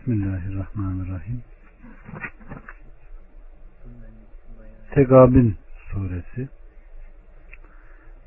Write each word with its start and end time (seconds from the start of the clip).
Bismillahirrahmanirrahim. 0.00 1.42
Tegabin 4.90 5.56
suresi 5.92 6.48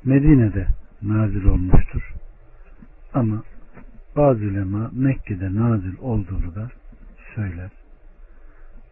Medine'de 0.04 0.66
nazil 1.02 1.44
olmuştur. 1.44 2.14
Ama 3.14 3.42
bazı 4.16 4.40
ulema 4.44 4.90
Mekke'de 4.92 5.54
nazil 5.54 5.98
olduğunu 6.00 6.54
da 6.54 6.70
söyler. 7.34 7.70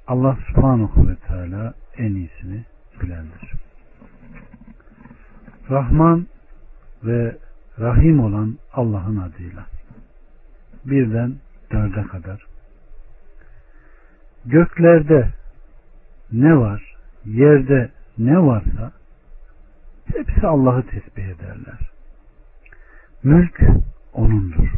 Allah 0.06 0.38
subhanahu 0.48 1.08
ve 1.08 1.16
teala 1.16 1.74
en 1.96 2.14
iyisini 2.14 2.64
bilendir. 3.02 3.52
Rahman 5.70 6.26
ve 7.04 7.36
Rahim 7.78 8.20
olan 8.20 8.58
Allah'ın 8.72 9.16
adıyla. 9.16 9.66
Birden 10.84 11.34
dörde 11.72 12.02
kadar. 12.02 12.51
Göklerde 14.44 15.28
ne 16.32 16.56
var, 16.56 16.96
yerde 17.24 17.90
ne 18.18 18.38
varsa 18.38 18.92
hepsi 20.12 20.46
Allah'ı 20.46 20.82
tesbih 20.82 21.24
ederler. 21.24 21.90
Mülk 23.22 23.60
O'nundur. 24.12 24.68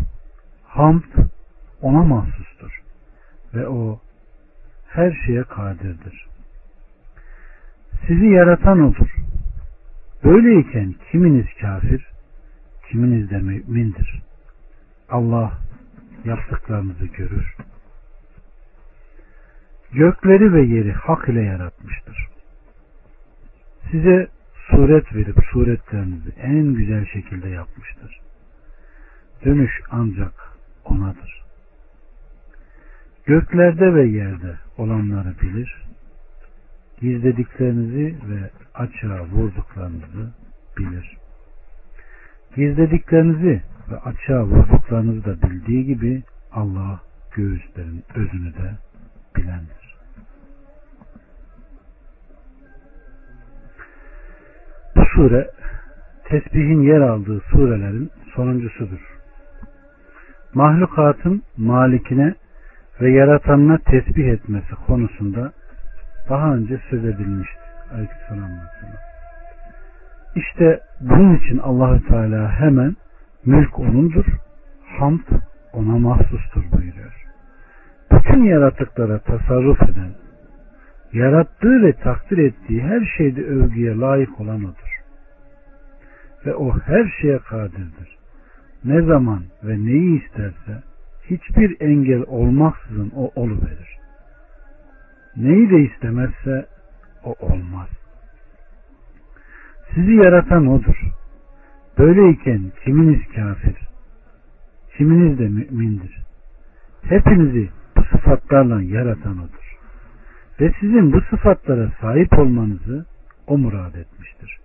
Hamd 0.65 1.05
O'na 1.83 2.03
mahsustur. 2.03 2.83
Ve 3.55 3.69
O 3.69 4.01
her 4.89 5.23
şeye 5.27 5.43
kadirdir. 5.43 6.27
Sizi 8.07 8.27
yaratan 8.27 8.81
O'dur. 8.81 9.15
Böyleyken 10.25 10.95
kiminiz 11.11 11.47
kafir, 11.61 12.07
kiminiz 12.89 13.31
de 13.31 13.39
mümindir. 13.39 14.23
Allah 15.09 15.53
yaptıklarınızı 16.25 17.07
görür. 17.07 17.57
Gökleri 19.95 20.53
ve 20.53 20.63
yeri 20.63 20.93
hak 20.93 21.29
ile 21.29 21.43
yaratmıştır. 21.43 22.29
Size 23.91 24.29
suret 24.71 25.15
verip 25.15 25.37
suretlerinizi 25.53 26.31
en 26.43 26.75
güzel 26.75 27.07
şekilde 27.07 27.49
yapmıştır. 27.49 28.21
Dönüş 29.45 29.81
ancak 29.91 30.33
O'nadır. 30.85 31.45
Göklerde 33.27 33.95
ve 33.95 34.07
yerde 34.07 34.55
olanları 34.79 35.35
bilir, 35.43 35.85
gizlediklerinizi 37.01 38.17
ve 38.29 38.51
açığa 38.75 39.25
vurduklarınızı 39.25 40.35
bilir. 40.79 41.17
Gizlediklerinizi 42.57 43.63
ve 43.91 43.97
açığa 43.97 44.45
vurduklarınızı 44.45 45.25
da 45.25 45.43
bildiği 45.43 45.85
gibi 45.85 46.23
Allah 46.53 47.01
göğüslerin 47.35 48.05
özünü 48.15 48.55
de 48.55 48.75
bilendir. 49.37 49.84
Sure 55.15 55.51
tesbihin 56.25 56.83
yer 56.83 57.01
aldığı 57.01 57.41
surelerin 57.41 58.11
sonuncusudur. 58.35 59.01
Mahlukatın 60.55 61.43
malikine 61.57 62.35
ve 63.01 63.11
yaratanına 63.11 63.79
tesbih 63.79 64.29
etmesi 64.29 64.75
konusunda 64.87 65.53
daha 66.29 66.55
önce 66.55 66.81
söz 66.91 67.05
edilmişti. 67.05 67.59
Aleykümselam. 67.93 68.51
İşte 70.35 70.81
bunun 71.01 71.37
için 71.37 71.59
Allahü 71.59 72.07
Teala 72.07 72.61
hemen 72.61 72.97
mülk 73.47 73.79
onundur, 73.79 74.25
hamd 74.99 75.27
ona 75.73 75.99
mahsustur 75.99 76.63
buyuruyor. 76.73 77.25
Bütün 78.13 78.45
yaratıklara 78.45 79.19
tasarruf 79.19 79.83
eden, 79.83 80.13
yarattığı 81.13 81.83
ve 81.83 81.93
takdir 81.93 82.39
ettiği 82.39 82.83
her 82.83 83.15
şeyde 83.17 83.45
övgüye 83.45 83.97
layık 83.97 84.41
olan 84.41 84.65
odur. 84.65 84.94
Ve 86.47 86.55
o 86.55 86.79
her 86.79 87.15
şeye 87.21 87.39
kadirdir. 87.39 88.19
Ne 88.85 89.03
zaman 89.03 89.45
ve 89.65 89.85
neyi 89.85 90.25
isterse 90.25 90.83
hiçbir 91.31 91.81
engel 91.81 92.25
olmaksızın 92.27 93.13
o 93.15 93.33
verir. 93.37 93.99
Neyi 95.37 95.71
de 95.71 95.81
istemezse 95.81 96.67
o 97.25 97.35
olmaz. 97.41 97.89
Sizi 99.95 100.13
yaratan 100.13 100.67
odur. 100.67 100.97
Böyleyken 101.99 102.73
kiminiz 102.85 103.21
kafir, 103.35 103.77
kiminiz 104.97 105.39
de 105.39 105.49
mümindir. 105.49 106.23
Hepinizi 107.03 107.69
bu 107.97 108.05
sıfatlarla 108.05 108.83
yaratan 108.83 109.39
odur. 109.39 109.77
Ve 110.61 110.73
sizin 110.81 111.13
bu 111.13 111.21
sıfatlara 111.21 111.93
sahip 112.01 112.39
olmanızı 112.39 113.07
o 113.47 113.59
murad 113.59 113.95
etmiştir. 113.95 114.64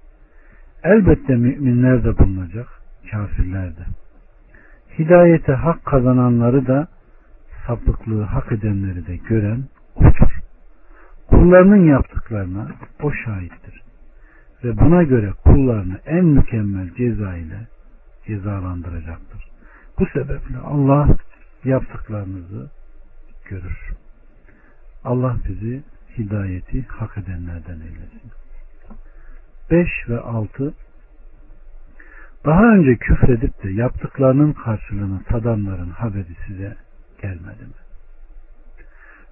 Elbette 0.83 1.35
müminler 1.35 2.03
de 2.03 2.17
bulunacak, 2.17 2.67
kafirler 3.11 3.77
de. 3.77 3.85
Hidayete 4.99 5.53
hak 5.53 5.85
kazananları 5.85 6.67
da 6.67 6.87
sapıklığı 7.67 8.23
hak 8.23 8.51
edenleri 8.51 9.07
de 9.07 9.15
gören 9.15 9.63
odur. 9.95 10.39
Kullarının 11.27 11.85
yaptıklarına 11.85 12.67
o 13.01 13.11
şahittir. 13.11 13.81
Ve 14.63 14.77
buna 14.77 15.03
göre 15.03 15.31
kullarını 15.43 15.99
en 16.05 16.25
mükemmel 16.25 16.93
ceza 16.93 17.35
ile 17.35 17.67
cezalandıracaktır. 18.27 19.49
Bu 19.99 20.05
sebeple 20.05 20.57
Allah 20.57 21.07
yaptıklarınızı 21.63 22.69
görür. 23.49 23.91
Allah 25.03 25.37
bizi 25.49 25.83
hidayeti 26.17 26.85
hak 26.87 27.17
edenlerden 27.17 27.79
eylesin. 27.79 28.31
5 29.71 29.87
ve 30.09 30.19
6 30.19 30.73
Daha 32.45 32.63
önce 32.63 32.95
küfredip 32.95 33.63
de 33.63 33.69
yaptıklarının 33.69 34.53
karşılığını 34.53 35.23
tadanların 35.23 35.89
haberi 35.89 36.35
size 36.47 36.75
gelmedi 37.21 37.63
mi? 37.63 37.79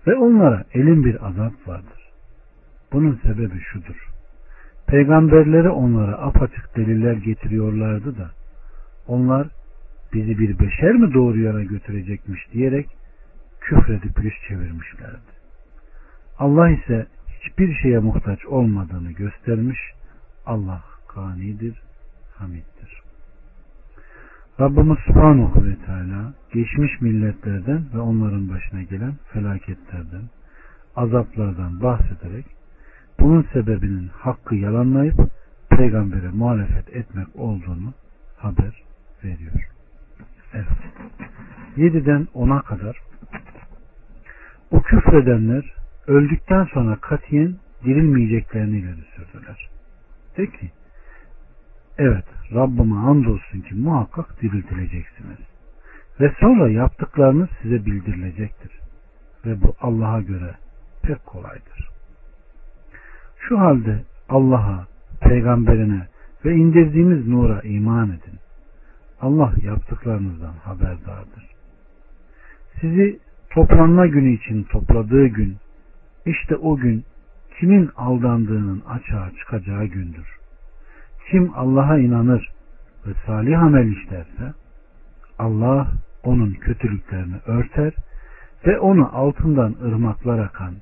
Ve 0.07 0.15
onlara 0.15 0.63
elin 0.73 1.05
bir 1.05 1.27
azap 1.27 1.67
vardır. 1.67 2.09
Bunun 2.91 3.19
sebebi 3.23 3.59
şudur. 3.59 4.09
Peygamberleri 4.87 5.69
onlara 5.69 6.17
apaçık 6.17 6.77
deliller 6.77 7.13
getiriyorlardı 7.13 8.17
da 8.17 8.31
onlar 9.07 9.47
bizi 10.13 10.39
bir 10.39 10.59
beşer 10.59 10.93
mi 10.93 11.13
doğru 11.13 11.39
yana 11.39 11.63
götürecekmiş 11.63 12.51
diyerek 12.53 12.87
küfredip 13.61 14.23
yüz 14.23 14.33
çevirmişlerdi. 14.47 15.37
Allah 16.39 16.69
ise 16.69 17.07
hiçbir 17.29 17.73
şeye 17.73 17.99
muhtaç 17.99 18.45
olmadığını 18.45 19.11
göstermiş. 19.11 19.79
Allah 20.47 20.83
kanidir, 21.07 21.81
hamiddir. 22.35 23.01
Rabbimiz 24.59 24.97
Subhanahu 25.05 25.65
ve 25.65 25.75
Teala 25.85 26.33
geçmiş 26.53 27.01
milletlerden 27.01 27.85
ve 27.93 27.99
onların 27.99 28.49
başına 28.49 28.83
gelen 28.83 29.13
felaketlerden, 29.33 30.23
azaplardan 30.95 31.81
bahsederek 31.81 32.45
bunun 33.19 33.45
sebebinin 33.53 34.07
hakkı 34.07 34.55
yalanlayıp 34.55 35.15
peygambere 35.69 36.29
muhalefet 36.29 36.95
etmek 36.95 37.27
olduğunu 37.35 37.93
haber 38.37 38.83
veriyor. 39.23 39.69
Evet. 40.53 40.67
7'den 41.77 42.27
10'a 42.35 42.61
kadar 42.61 42.97
o 44.71 44.81
küfredenler 44.81 45.73
öldükten 46.07 46.67
sonra 46.73 46.95
katiyen 46.95 47.55
dirilmeyeceklerini 47.85 48.77
ileri 48.77 49.03
sürdüler. 49.15 49.76
De 50.37 50.45
ki 50.45 50.71
evet 51.97 52.25
Rabbime 52.53 52.95
andolsun 52.95 53.61
ki 53.61 53.75
muhakkak 53.75 54.41
diriltileceksiniz. 54.41 55.37
Ve 56.19 56.33
sonra 56.39 56.69
yaptıklarınız 56.69 57.49
size 57.61 57.85
bildirilecektir. 57.85 58.71
Ve 59.45 59.61
bu 59.61 59.75
Allah'a 59.81 60.21
göre 60.21 60.55
pek 61.01 61.25
kolaydır. 61.25 61.89
Şu 63.39 63.59
halde 63.59 64.03
Allah'a, 64.29 64.87
peygamberine 65.21 66.07
ve 66.45 66.55
indirdiğimiz 66.55 67.27
nura 67.27 67.61
iman 67.61 68.07
edin. 68.07 68.39
Allah 69.21 69.53
yaptıklarınızdan 69.63 70.53
haberdardır. 70.63 71.47
Sizi 72.81 73.19
toplanma 73.49 74.07
günü 74.07 74.33
için 74.33 74.63
topladığı 74.63 75.27
gün, 75.27 75.57
işte 76.25 76.55
o 76.55 76.75
gün 76.75 77.05
kimin 77.59 77.89
aldandığının 77.95 78.83
açığa 78.89 79.31
çıkacağı 79.39 79.85
gündür. 79.85 80.37
Kim 81.31 81.51
Allah'a 81.55 81.97
inanır 81.97 82.49
ve 83.07 83.11
salih 83.25 83.61
amel 83.61 83.87
işlerse, 83.87 84.53
Allah 85.39 85.87
onun 86.23 86.53
kötülüklerini 86.53 87.35
örter 87.45 87.93
ve 88.65 88.79
onu 88.79 89.15
altından 89.17 89.75
ırmaklar 89.85 90.39
akan, 90.39 90.73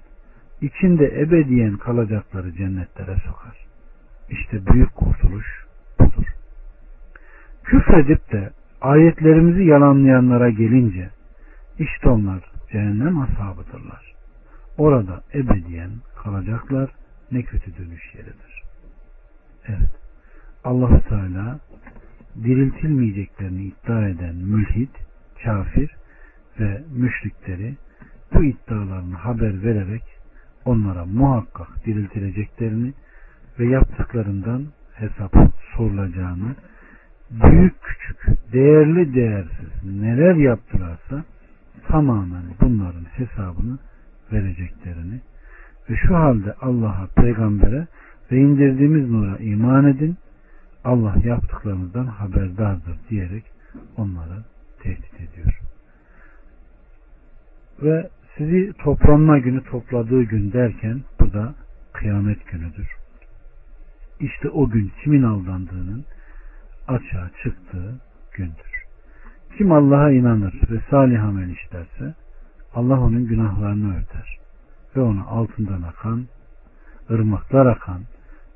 içinde 0.61 1.21
ebediyen 1.21 1.77
kalacakları 1.77 2.51
cennetlere 2.51 3.15
sokar. 3.15 3.65
İşte 4.29 4.65
büyük 4.65 4.95
kurtuluş 4.95 5.65
budur. 5.99 6.25
Küfredip 7.63 8.31
de 8.31 8.49
ayetlerimizi 8.81 9.63
yalanlayanlara 9.63 10.49
gelince 10.49 11.09
işte 11.79 12.09
onlar 12.09 12.51
cehennem 12.71 13.21
ashabıdırlar. 13.21 14.14
Orada 14.77 15.23
ebediyen 15.33 15.91
kalacaklar. 16.23 16.89
Ne 17.31 17.41
kötü 17.41 17.77
dönüş 17.77 18.15
yeridir. 18.15 18.63
Evet. 19.67 19.89
allah 20.63 20.99
Teala 20.99 21.59
diriltilmeyeceklerini 22.43 23.63
iddia 23.63 24.07
eden 24.07 24.35
mülhid, 24.35 24.89
kafir 25.43 25.95
ve 26.59 26.83
müşrikleri 26.95 27.75
bu 28.33 28.43
iddialarını 28.43 29.15
haber 29.15 29.63
vererek 29.63 30.03
onlara 30.65 31.05
muhakkak 31.05 31.85
diriltileceklerini 31.85 32.93
ve 33.59 33.65
yaptıklarından 33.65 34.65
hesap 34.93 35.35
sorulacağını 35.77 36.55
büyük 37.31 37.73
küçük, 37.81 38.53
değerli 38.53 39.15
değersiz 39.15 39.83
neler 39.83 40.35
yaptılarsa 40.35 41.23
tamamen 41.87 42.43
bunların 42.61 43.05
hesabını 43.05 43.79
vereceklerini 44.35 45.21
ve 45.89 45.95
şu 46.07 46.15
halde 46.15 46.53
Allah'a, 46.61 47.07
peygambere 47.15 47.87
ve 48.31 48.37
indirdiğimiz 48.37 49.09
nura 49.09 49.37
iman 49.37 49.87
edin. 49.87 50.17
Allah 50.83 51.15
yaptıklarınızdan 51.23 52.05
haberdardır 52.05 52.97
diyerek 53.09 53.43
onları 53.97 54.43
tehdit 54.83 55.13
ediyor. 55.13 55.59
Ve 57.81 58.09
sizi 58.37 58.73
toplanma 58.73 59.37
günü 59.37 59.63
topladığı 59.63 60.23
gün 60.23 60.53
derken 60.53 61.01
bu 61.19 61.33
da 61.33 61.55
kıyamet 61.93 62.47
günüdür. 62.47 62.87
İşte 64.19 64.49
o 64.49 64.69
gün 64.69 64.91
kimin 65.03 65.23
aldandığının 65.23 66.05
açığa 66.87 67.29
çıktığı 67.43 67.99
gündür. 68.33 68.85
Kim 69.57 69.71
Allah'a 69.71 70.11
inanır 70.11 70.53
ve 70.71 70.79
salih 70.89 71.23
amel 71.23 71.49
işlerse 71.49 72.15
Allah 72.75 72.99
onun 73.01 73.27
günahlarını 73.27 73.97
örter 73.97 74.37
ve 74.95 75.01
onu 75.01 75.29
altından 75.29 75.81
akan, 75.81 76.25
ırmaklar 77.11 77.65
akan, 77.65 78.01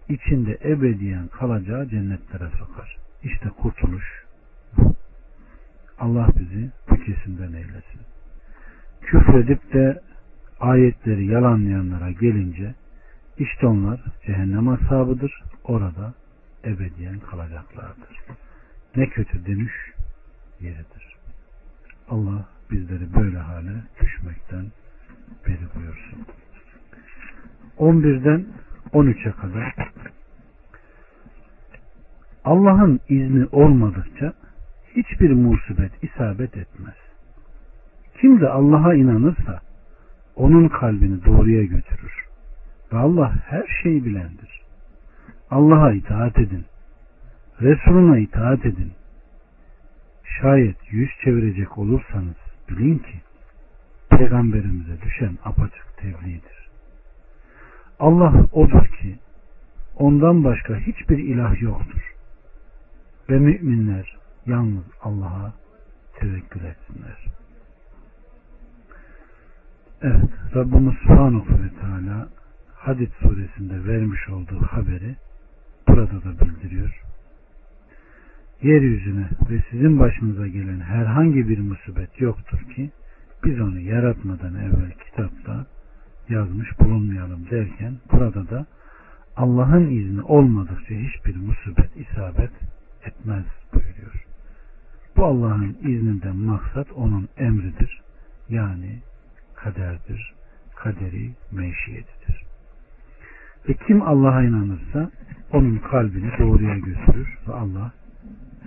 içinde 0.10 0.57
ebediyen 0.63 1.27
kalacağı 1.27 1.88
cennetlere 1.88 2.50
sokar. 2.50 2.98
İşte 3.24 3.50
kurtuluş 3.50 4.25
bu. 4.77 4.95
Allah 6.00 6.27
bizi 6.39 6.69
bu 6.89 6.95
kesimden 6.95 7.54
eylesin. 7.54 8.01
Küfredip 9.01 9.74
de 9.74 10.01
ayetleri 10.60 11.25
yalanlayanlara 11.25 12.12
gelince 12.12 12.75
işte 13.38 13.68
onlar 13.68 14.01
cehennem 14.25 14.68
ashabıdır. 14.68 15.44
Orada 15.63 16.13
ebediyen 16.65 17.19
kalacaklardır. 17.19 18.18
Ne 18.95 19.10
kötü 19.10 19.45
dönüş 19.45 19.94
yeridir. 20.60 21.15
Allah 22.10 22.58
bizleri 22.71 23.13
böyle 23.13 23.38
hale 23.38 23.83
düşmekten 24.01 24.66
beri 25.48 25.68
buyursun. 25.75 26.25
11'den 27.77 28.45
13'e 28.94 29.31
kadar 29.31 29.75
Allah'ın 32.45 33.00
izni 33.10 33.45
olmadıkça 33.51 34.33
hiçbir 34.95 35.31
musibet 35.31 35.92
isabet 36.04 36.57
etmez. 36.57 36.95
Kim 38.21 38.42
de 38.42 38.50
Allah'a 38.50 38.94
inanırsa 38.94 39.62
onun 40.36 40.68
kalbini 40.68 41.25
doğruya 41.25 41.63
götürür. 41.63 42.25
Ve 42.94 42.98
Allah 42.98 43.36
her 43.45 43.80
şeyi 43.83 44.06
bilendir. 44.06 44.62
Allah'a 45.51 45.94
itaat 45.94 46.39
edin. 46.39 46.65
Resuluna 47.62 48.18
itaat 48.18 48.65
edin. 48.65 48.92
Şayet 50.42 50.77
yüz 50.92 51.10
çevirecek 51.24 51.77
olursanız 51.77 52.49
bilin 52.69 52.98
ki 52.98 53.21
peygamberimize 54.10 55.01
düşen 55.01 55.38
apaçık 55.45 55.98
tebliğdir. 55.98 56.69
Allah 58.00 58.45
odur 58.51 58.88
ki 58.88 59.19
ondan 59.95 60.44
başka 60.44 60.75
hiçbir 60.75 61.18
ilah 61.18 61.62
yoktur. 61.62 62.16
Ve 63.30 63.39
müminler 63.39 64.18
yalnız 64.45 64.83
Allah'a 65.01 65.54
tevekkül 66.19 66.63
etsinler. 66.63 67.27
Evet, 70.01 70.30
Rabbimiz 70.56 70.94
Subhanahu 70.98 71.63
ve 71.63 71.69
Teala 71.81 72.30
Hadid 72.75 73.12
suresinde 73.22 73.86
vermiş 73.86 74.30
olduğu 74.30 74.62
haberi 74.62 75.15
burada 75.88 76.24
da 76.24 76.39
bildiriyor. 76.39 77.08
Yeryüzüne 78.61 79.29
ve 79.50 79.63
sizin 79.71 80.00
başınıza 80.00 80.47
gelen 80.47 80.79
herhangi 80.79 81.50
bir 81.50 81.59
musibet 81.59 82.21
yoktur 82.21 82.59
ki 82.75 82.91
biz 83.44 83.61
onu 83.61 83.79
yaratmadan 83.79 84.56
evvel 84.56 84.91
kitapta 85.06 85.65
yazmış 86.29 86.79
bulunmayalım 86.79 87.50
derken 87.51 87.94
burada 88.11 88.50
da 88.50 88.65
Allah'ın 89.35 89.89
izni 89.89 90.21
olmadıkça 90.21 90.95
hiçbir 90.95 91.35
musibet 91.35 91.97
isabet 91.97 92.51
etmez 93.06 93.45
buyuruyor. 93.73 94.25
Bu 95.17 95.25
Allah'ın 95.25 95.77
izninden 95.81 96.35
maksat 96.35 96.91
onun 96.91 97.29
emridir. 97.38 98.01
Yani 98.50 99.00
kaderdir. 99.55 100.33
Kaderi 100.75 101.31
meşiyetidir. 101.51 102.44
Ve 103.69 103.73
kim 103.88 104.01
Allah'a 104.01 104.44
inanırsa 104.44 105.12
onun 105.53 105.77
kalbini 105.77 106.31
doğruya 106.39 106.77
götürür 106.77 107.38
ve 107.47 107.53
Allah 107.53 107.91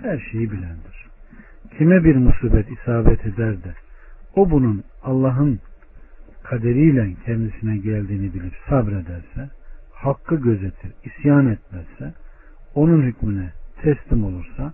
her 0.03 0.19
şeyi 0.31 0.51
bilendir. 0.51 1.05
Kime 1.77 2.03
bir 2.03 2.15
musibet 2.15 2.71
isabet 2.71 3.25
eder 3.25 3.63
de 3.63 3.73
o 4.35 4.51
bunun 4.51 4.83
Allah'ın 5.03 5.59
kaderiyle 6.43 7.13
kendisine 7.25 7.77
geldiğini 7.77 8.33
bilip 8.33 8.53
sabrederse, 8.69 9.49
hakkı 9.91 10.35
gözetir, 10.35 10.91
isyan 11.03 11.47
etmezse, 11.47 12.13
onun 12.75 13.01
hükmüne 13.01 13.51
teslim 13.81 14.23
olursa, 14.23 14.73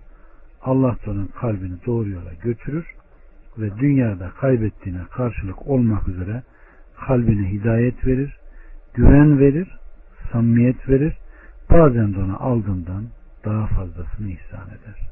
Allah 0.62 0.96
da 1.06 1.10
onun 1.10 1.26
kalbini 1.26 1.76
doğru 1.86 2.08
yola 2.08 2.32
götürür 2.42 2.86
ve 3.58 3.78
dünyada 3.78 4.30
kaybettiğine 4.40 5.02
karşılık 5.10 5.66
olmak 5.66 6.08
üzere 6.08 6.42
kalbine 7.06 7.50
hidayet 7.50 8.06
verir, 8.06 8.38
güven 8.94 9.38
verir, 9.38 9.78
samimiyet 10.32 10.88
verir, 10.88 11.16
bazen 11.70 12.14
de 12.14 12.18
ona 12.18 12.36
aldığından 12.36 13.04
daha 13.44 13.66
fazlasını 13.66 14.30
ihsan 14.30 14.68
eder. 14.68 15.09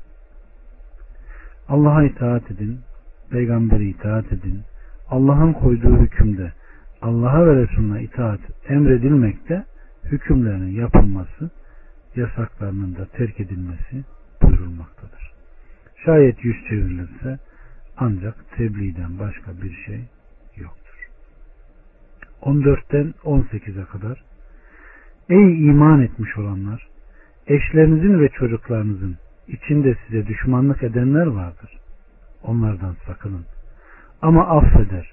Allah'a 1.68 2.04
itaat 2.04 2.50
edin, 2.50 2.80
peygambere 3.30 3.84
itaat 3.84 4.32
edin. 4.32 4.60
Allah'ın 5.10 5.52
koyduğu 5.52 5.96
hükümde 5.96 6.52
Allah'a 7.02 7.46
ve 7.46 7.62
Resulüne 7.62 8.02
itaat 8.02 8.40
emredilmekte 8.68 9.64
hükümlerinin 10.04 10.70
yapılması, 10.70 11.50
yasaklarının 12.16 12.96
da 12.96 13.06
terk 13.06 13.40
edilmesi 13.40 14.04
buyurulmaktadır. 14.42 15.32
Şayet 16.04 16.44
yüz 16.44 16.56
çevrilirse 16.68 17.38
ancak 17.96 18.56
tebliğden 18.56 19.18
başka 19.18 19.62
bir 19.62 19.74
şey 19.86 20.00
yoktur. 20.56 21.08
14'ten 22.42 23.14
18'e 23.24 23.84
kadar 23.84 24.24
Ey 25.28 25.66
iman 25.66 26.02
etmiş 26.02 26.38
olanlar! 26.38 26.88
Eşlerinizin 27.46 28.20
ve 28.20 28.28
çocuklarınızın 28.28 29.16
içinde 29.48 29.96
size 30.06 30.26
düşmanlık 30.26 30.82
edenler 30.82 31.26
vardır. 31.26 31.78
Onlardan 32.42 32.96
sakının. 33.06 33.44
Ama 34.22 34.46
affeder. 34.46 35.12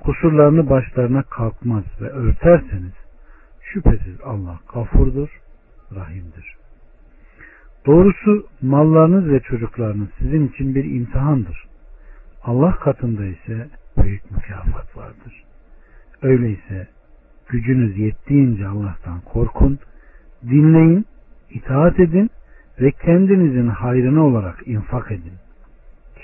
Kusurlarını 0.00 0.70
başlarına 0.70 1.22
kalkmaz 1.22 1.84
ve 2.00 2.08
örterseniz 2.08 2.92
şüphesiz 3.62 4.20
Allah 4.24 4.60
gafurdur, 4.74 5.28
rahimdir. 5.94 6.56
Doğrusu 7.86 8.46
mallarınız 8.62 9.28
ve 9.28 9.40
çocuklarınız 9.40 10.08
sizin 10.18 10.48
için 10.48 10.74
bir 10.74 10.84
imtihandır. 10.84 11.64
Allah 12.44 12.76
katında 12.76 13.24
ise 13.24 13.68
büyük 14.02 14.30
mükafat 14.30 14.96
vardır. 14.96 15.44
Öyleyse 16.22 16.88
gücünüz 17.48 17.98
yettiğince 17.98 18.66
Allah'tan 18.66 19.20
korkun, 19.20 19.78
dinleyin, 20.42 21.06
itaat 21.50 22.00
edin 22.00 22.30
ve 22.80 22.90
kendinizin 22.90 23.68
hayrına 23.68 24.26
olarak 24.26 24.68
infak 24.68 25.12
edin. 25.12 25.32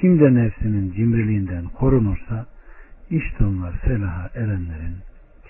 Kim 0.01 0.21
de 0.21 0.35
nefsinin 0.35 0.93
cimriliğinden 0.93 1.65
korunursa 1.65 2.47
işte 3.11 3.45
onlar 3.45 3.73
felaha 3.73 4.31
erenlerin 4.35 4.97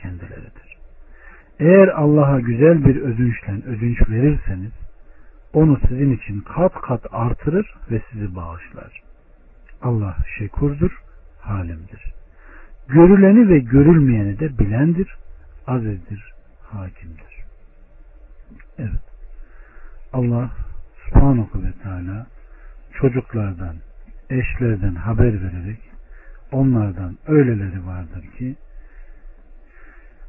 kendileridir. 0.02 0.76
Eğer 1.60 1.88
Allah'a 1.88 2.40
güzel 2.40 2.84
bir 2.84 2.96
ödünçle 2.96 3.52
ödünç 3.66 4.10
verirseniz 4.10 4.72
onu 5.52 5.78
sizin 5.88 6.12
için 6.12 6.40
kat 6.40 6.72
kat 6.72 7.06
artırır 7.12 7.74
ve 7.90 8.02
sizi 8.10 8.36
bağışlar. 8.36 9.02
Allah 9.82 10.16
şekurdur, 10.38 11.02
halimdir. 11.40 12.12
Görüleni 12.88 13.48
ve 13.48 13.58
görülmeyeni 13.58 14.38
de 14.38 14.58
bilendir, 14.58 15.16
azizdir, 15.66 16.32
hakimdir. 16.62 17.44
Evet. 18.78 19.02
Allah 20.12 20.50
subhanahu 21.10 21.62
ve 21.62 21.72
teala 21.82 22.26
çocuklardan, 22.92 23.76
eşlerden 24.30 24.94
haber 24.94 25.42
vererek 25.42 25.78
onlardan 26.52 27.18
öyleleri 27.26 27.86
vardır 27.86 28.22
ki 28.38 28.56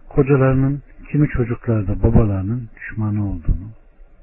kocalarının 0.09 0.81
kimi 1.11 1.27
çocuklarda 1.27 2.03
babalarının 2.03 2.69
düşmanı 2.75 3.29
olduğunu, 3.29 3.71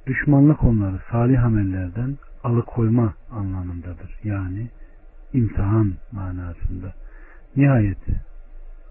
düşmanlık 0.07 0.65
onları 0.65 1.01
salih 1.11 1.45
amellerden 1.45 2.17
alıkoyma 2.45 3.15
anlamındadır. 3.31 4.19
Yani 4.25 4.69
imtihan 5.33 5.93
manasında. 6.13 6.95
Nihayet 7.57 7.99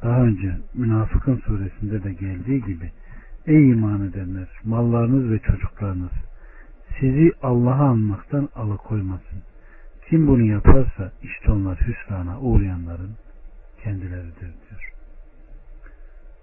daha 0.04 0.22
önce 0.22 0.58
münafıkın 0.74 1.36
suresinde 1.36 2.04
de 2.04 2.14
geldiği 2.14 2.64
gibi 2.64 2.92
ey 3.46 3.70
iman 3.70 4.02
edenler 4.02 4.48
mallarınız 4.64 5.32
ve 5.32 5.40
çocuklarınız 5.40 6.12
sizi 7.00 7.32
Allah'a 7.44 7.86
anmaktan 7.86 8.50
alıkoymasın. 8.56 9.44
Kim 10.10 10.28
bunu 10.28 10.44
yaparsa 10.44 11.12
işte 11.24 11.52
onlar 11.52 11.80
hüsrana 11.80 12.40
uğrayanların 12.40 13.16
kendileridir 13.84 14.40
diyor. 14.40 14.94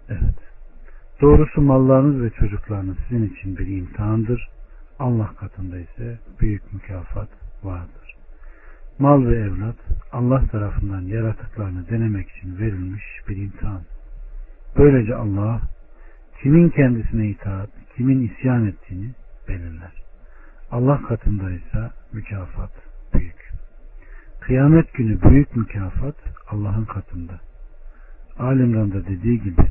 Evet. 0.09 0.39
Doğrusu 1.21 1.61
mallarınız 1.61 2.23
ve 2.23 2.31
çocuklarınız 2.31 2.97
sizin 3.09 3.29
için 3.29 3.57
bir 3.57 3.67
imtihandır. 3.67 4.49
Allah 4.99 5.31
katında 5.37 5.79
ise 5.79 6.19
büyük 6.41 6.73
mükafat 6.73 7.29
vardır. 7.63 8.17
Mal 8.99 9.27
ve 9.27 9.37
evlat 9.37 9.77
Allah 10.13 10.47
tarafından 10.47 11.01
yaratıklarını 11.01 11.89
denemek 11.89 12.31
için 12.31 12.59
verilmiş 12.59 13.05
bir 13.29 13.37
imtihan. 13.37 13.83
Böylece 14.79 15.15
Allah 15.15 15.61
kimin 16.43 16.71
kendisine 16.71 17.29
itaat, 17.29 17.71
kimin 17.97 18.29
isyan 18.29 18.67
ettiğini 18.67 19.11
belirler. 19.49 20.04
Allah 20.75 21.03
katında 21.03 21.51
ise 21.51 21.91
mükafat 22.13 22.71
büyük. 23.15 23.53
Kıyamet 24.41 24.95
günü 24.95 25.23
büyük 25.23 25.57
mükafat 25.57 26.15
Allah'ın 26.51 26.85
katında. 26.85 27.33
Alimran'da 28.39 29.07
dediği 29.07 29.43
gibi 29.43 29.67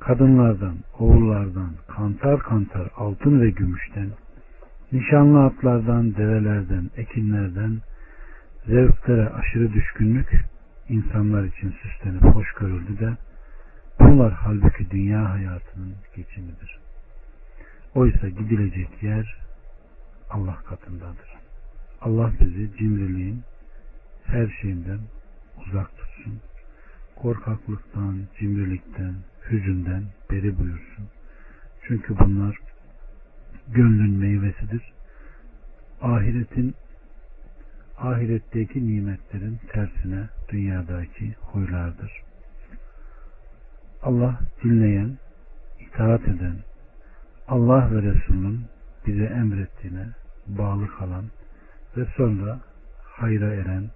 kadınlardan, 0.00 0.74
oğullardan, 0.98 1.70
kantar 1.88 2.40
kantar 2.40 2.88
altın 2.96 3.40
ve 3.40 3.50
gümüşten, 3.50 4.08
nişanlı 4.92 5.44
atlardan, 5.44 6.16
develerden, 6.16 6.90
ekinlerden, 6.96 7.78
zevklere 8.66 9.28
aşırı 9.28 9.72
düşkünlük 9.72 10.44
insanlar 10.88 11.44
için 11.44 11.74
süslenip 11.82 12.22
hoş 12.22 12.52
görüldü 12.52 12.98
de 12.98 13.16
bunlar 14.00 14.32
halbuki 14.32 14.90
dünya 14.90 15.30
hayatının 15.30 15.94
geçimidir. 16.16 16.78
Oysa 17.94 18.28
gidilecek 18.28 19.02
yer 19.02 19.42
Allah 20.32 20.58
katındadır. 20.68 21.28
Allah 22.00 22.32
bizi 22.40 22.76
cimriliğin 22.76 23.42
her 24.24 24.48
şeyinden 24.62 25.00
uzak 25.66 25.98
tutsun. 25.98 26.40
Korkaklıktan, 27.16 28.20
cimrilikten, 28.38 29.14
hüzünden 29.50 30.04
beri 30.30 30.58
buyursun. 30.58 31.04
Çünkü 31.82 32.18
bunlar 32.18 32.58
gönlün 33.68 34.10
meyvesidir. 34.10 34.92
Ahiretin 36.02 36.74
ahiretteki 37.98 38.88
nimetlerin 38.88 39.60
tersine 39.72 40.28
dünyadaki 40.48 41.34
huylardır. 41.40 42.22
Allah 44.02 44.40
dinleyen, 44.64 45.18
itaat 45.80 46.22
eden, 46.22 46.56
Allah 47.48 47.90
ve 47.90 48.02
Resulünün 48.02 48.64
bize 49.06 49.24
emrettiğine 49.24 50.06
bağlı 50.46 50.88
kalan 50.98 51.24
ve 51.96 52.06
sonra 52.16 52.60
hayra 53.04 53.54
eren, 53.54 53.90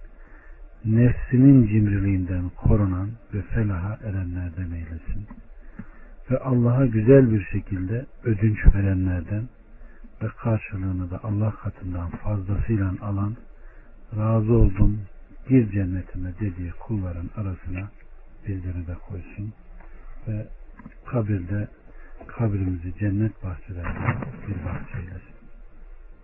nefsinin 0.85 1.67
cimriliğinden 1.67 2.49
korunan 2.49 3.09
ve 3.33 3.41
felaha 3.41 3.97
erenlerden 4.03 4.71
eylesin. 4.71 5.27
Ve 6.31 6.39
Allah'a 6.39 6.85
güzel 6.85 7.31
bir 7.31 7.45
şekilde 7.45 8.05
ödünç 8.23 8.57
verenlerden 8.75 9.49
ve 10.21 10.27
karşılığını 10.27 11.11
da 11.11 11.19
Allah 11.23 11.51
katından 11.51 12.09
fazlasıyla 12.09 12.93
alan, 13.01 13.35
razı 14.17 14.53
oldum, 14.53 15.01
bir 15.49 15.71
cennetime 15.71 16.33
dediği 16.39 16.71
kulların 16.71 17.29
arasına 17.35 17.89
bizleri 18.47 18.87
de 18.87 18.93
koysun. 18.93 19.53
Ve 20.27 20.47
kabirde 21.05 21.67
kabrimizi 22.27 22.93
cennet 22.99 23.43
bahçelerinde 23.43 24.27
bir 24.47 24.65
bahçe 24.65 24.99
eylesin. 24.99 25.36